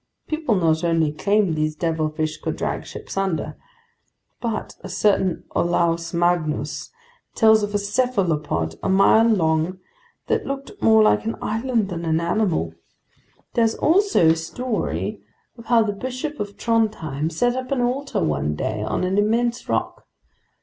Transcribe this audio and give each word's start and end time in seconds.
People 0.27 0.55
not 0.55 0.83
only 0.83 1.11
claimed 1.11 1.55
these 1.55 1.75
devilfish 1.75 2.37
could 2.39 2.55
drag 2.55 2.87
ships 2.87 3.15
under, 3.15 3.55
but 4.41 4.73
a 4.83 4.89
certain 4.89 5.43
Olaus 5.55 6.11
Magnus 6.11 6.89
tells 7.35 7.61
of 7.61 7.75
a 7.75 7.77
cephalopod 7.77 8.79
a 8.81 8.89
mile 8.89 9.27
long 9.27 9.77
that 10.25 10.43
looked 10.47 10.71
more 10.81 11.03
like 11.03 11.25
an 11.25 11.35
island 11.39 11.89
than 11.89 12.03
an 12.03 12.19
animal. 12.19 12.73
There's 13.53 13.75
also 13.75 14.29
the 14.29 14.35
story 14.35 15.21
of 15.55 15.65
how 15.65 15.83
the 15.83 15.93
Bishop 15.93 16.39
of 16.39 16.57
Trondheim 16.57 17.29
set 17.29 17.55
up 17.55 17.71
an 17.71 17.81
altar 17.83 18.23
one 18.23 18.55
day 18.55 18.81
on 18.81 19.03
an 19.03 19.19
immense 19.19 19.69
rock. 19.69 20.07